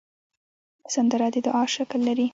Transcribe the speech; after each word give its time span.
سندره 0.93 1.27
د 1.33 1.35
دعا 1.45 1.63
شکل 1.75 1.99
لري 2.09 2.27